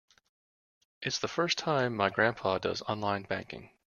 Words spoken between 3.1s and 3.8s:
banking.